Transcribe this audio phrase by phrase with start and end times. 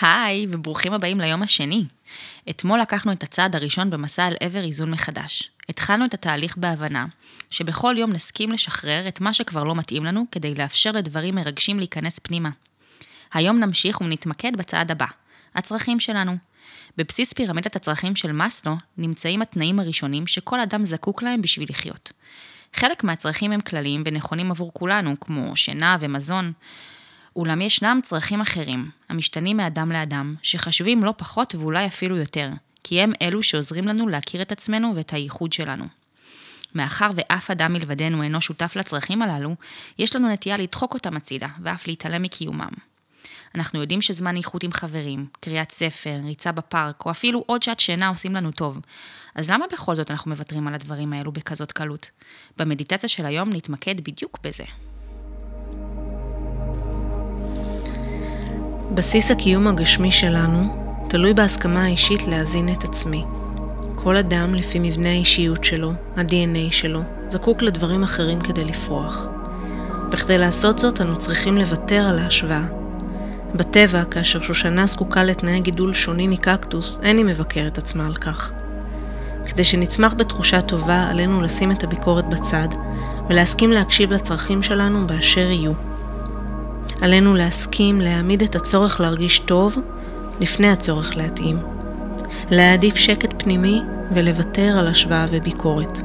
[0.00, 1.84] היי, וברוכים הבאים ליום השני.
[2.50, 5.50] אתמול לקחנו את הצעד הראשון במסע אל עבר איזון מחדש.
[5.68, 7.06] התחלנו את התהליך בהבנה,
[7.50, 12.18] שבכל יום נסכים לשחרר את מה שכבר לא מתאים לנו, כדי לאפשר לדברים מרגשים להיכנס
[12.18, 12.50] פנימה.
[13.32, 15.06] היום נמשיך ונתמקד בצעד הבא,
[15.54, 16.36] הצרכים שלנו.
[16.96, 22.12] בבסיס פירמידת הצרכים של מאסלו נמצאים התנאים הראשונים שכל אדם זקוק להם בשביל לחיות.
[22.74, 26.52] חלק מהצרכים הם כלליים ונכונים עבור כולנו, כמו שינה ומזון,
[27.36, 32.50] אולם ישנם צרכים אחרים, המשתנים מאדם לאדם, שחשובים לא פחות ואולי אפילו יותר,
[32.84, 35.84] כי הם אלו שעוזרים לנו להכיר את עצמנו ואת הייחוד שלנו.
[36.74, 39.54] מאחר ואף אדם מלבדנו אינו שותף לצרכים הללו,
[39.98, 42.72] יש לנו נטייה לדחוק אותם הצידה, ואף להתעלם מקיומם.
[43.54, 48.08] אנחנו יודעים שזמן איכות עם חברים, קריאת ספר, ריצה בפארק, או אפילו עוד שעת שינה
[48.08, 48.78] עושים לנו טוב.
[49.34, 52.10] אז למה בכל זאת אנחנו מוותרים על הדברים האלו בכזאת קלות?
[52.58, 54.64] במדיטציה של היום נתמקד בדיוק בזה.
[58.94, 60.76] בסיס הקיום הגשמי שלנו
[61.08, 63.22] תלוי בהסכמה האישית להזין את עצמי.
[63.94, 69.28] כל אדם, לפי מבנה האישיות שלו, ה-DNA שלו, זקוק לדברים אחרים כדי לפרוח.
[70.10, 72.64] בכדי לעשות זאת, אנו צריכים לוותר על ההשוואה.
[73.54, 78.52] בטבע, כאשר שושנה זקוקה לתנאי גידול שונים מקקטוס, אין היא מבקרת עצמה על כך.
[79.46, 82.68] כדי שנצמח בתחושה טובה, עלינו לשים את הביקורת בצד,
[83.30, 85.93] ולהסכים להקשיב לצרכים שלנו באשר יהיו.
[87.04, 89.76] עלינו להסכים להעמיד את הצורך להרגיש טוב
[90.40, 91.58] לפני הצורך להתאים.
[92.50, 93.80] להעדיף שקט פנימי
[94.14, 96.00] ולוותר על השוואה וביקורת.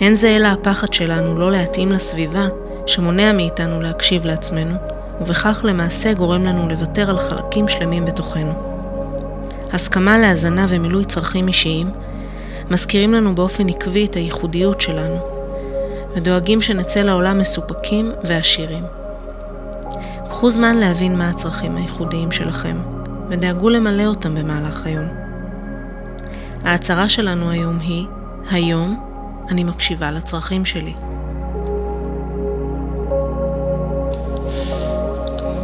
[0.00, 2.46] אין זה אלא הפחד שלנו לא להתאים לסביבה
[2.86, 4.74] שמונע מאיתנו להקשיב לעצמנו,
[5.20, 8.52] ובכך למעשה גורם לנו לוותר על חלקים שלמים בתוכנו.
[9.72, 11.90] הסכמה להזנה ומילוי צרכים אישיים
[12.70, 15.18] מזכירים לנו באופן עקבי את הייחודיות שלנו,
[16.16, 18.99] ודואגים שנצא לעולם מסופקים ועשירים.
[20.40, 22.76] קחו זמן להבין מה הצרכים הייחודיים שלכם,
[23.30, 25.08] ודאגו למלא אותם במהלך היום.
[26.64, 28.06] ההצהרה שלנו היום היא,
[28.50, 29.00] היום
[29.50, 30.94] אני מקשיבה לצרכים שלי.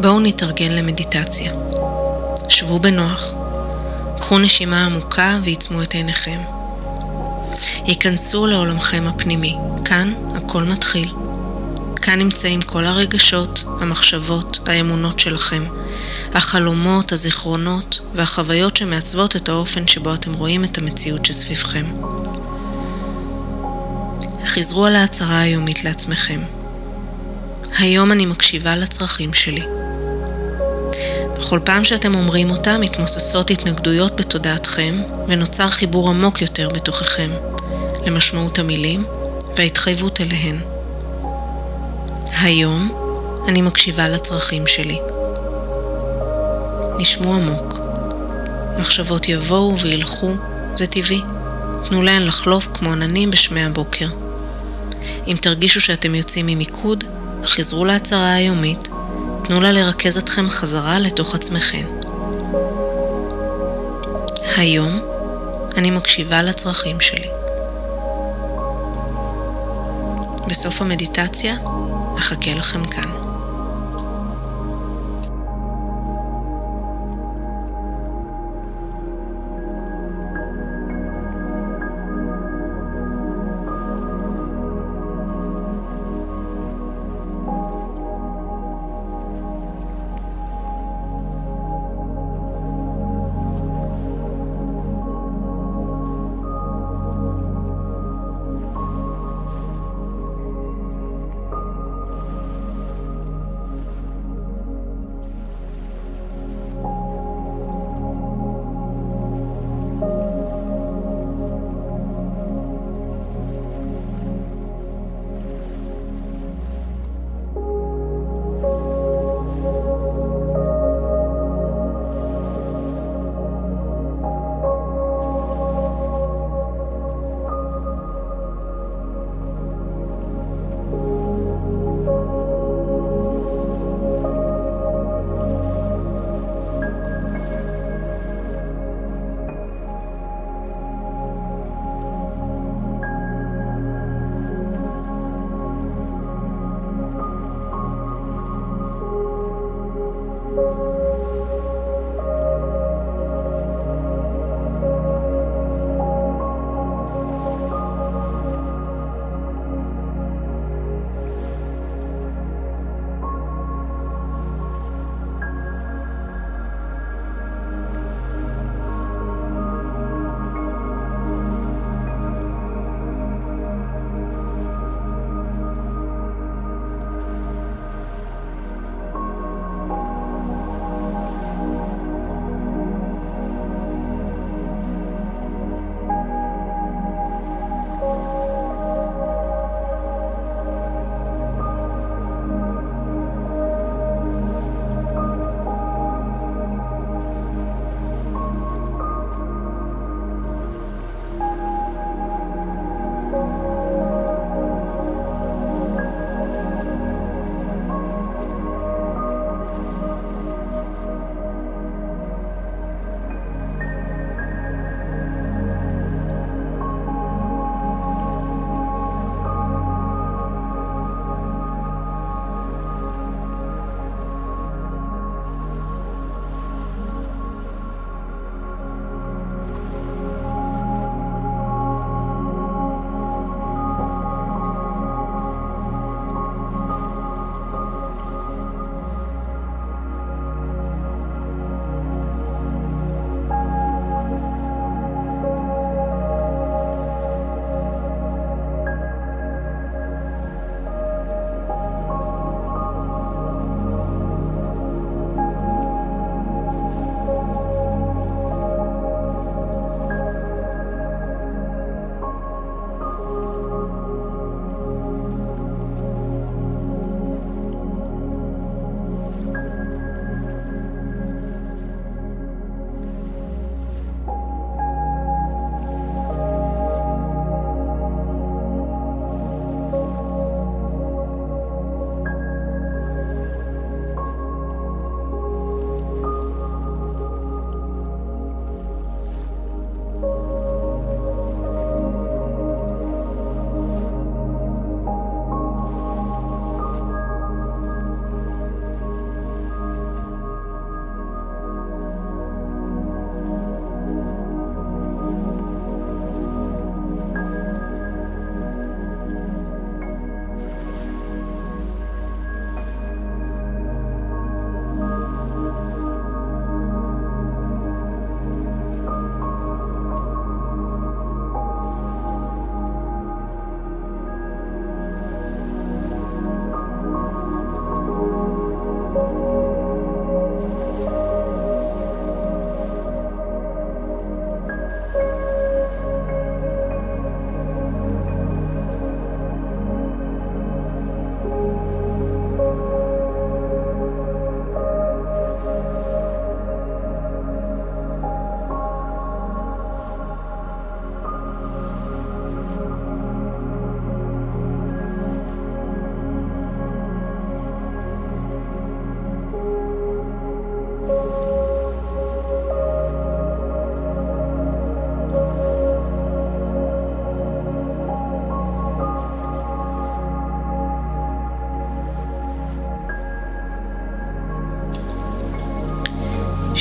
[0.01, 1.53] בואו נתארגן למדיטציה.
[2.49, 3.35] שבו בנוח,
[4.19, 6.39] קחו נשימה עמוקה ועיצמו את עיניכם.
[7.85, 11.26] היכנסו לעולמכם הפנימי, כאן הכל מתחיל.
[11.99, 15.65] כאן נמצאים כל הרגשות, המחשבות, האמונות שלכם,
[16.35, 21.87] החלומות, הזיכרונות והחוויות שמעצבות את האופן שבו אתם רואים את המציאות שסביבכם.
[24.47, 26.41] חזרו על ההצהרה היומית לעצמכם.
[27.79, 29.63] היום אני מקשיבה לצרכים שלי.
[31.39, 37.31] בכל פעם שאתם אומרים אותה, מתמוססות התנגדויות בתודעתכם, ונוצר חיבור עמוק יותר בתוככם,
[38.07, 39.05] למשמעות המילים
[39.57, 40.76] וההתחייבות אליהן.
[42.41, 42.91] היום
[43.49, 44.99] אני מקשיבה לצרכים שלי.
[46.99, 47.79] נשמו עמוק.
[48.79, 50.31] מחשבות יבואו וילכו,
[50.77, 51.21] זה טבעי.
[51.89, 54.09] תנו להן לחלוף כמו עננים בשמי הבוקר.
[55.27, 57.05] אם תרגישו שאתם יוצאים ממיקוד,
[57.45, 58.89] חזרו להצהרה היומית,
[59.45, 61.87] תנו לה לרכז אתכם חזרה לתוך עצמכם.
[64.57, 65.01] היום
[65.77, 67.29] אני מקשיבה לצרכים שלי.
[70.49, 71.57] בסוף המדיטציה
[72.19, 73.26] אחכה לכם כאן.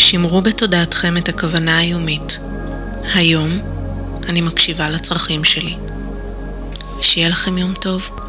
[0.05, 2.39] שמרו בתודעתכם את הכוונה היומית.
[3.13, 3.59] היום
[4.29, 5.75] אני מקשיבה לצרכים שלי.
[7.01, 8.24] שיהיה לכם יום טוב.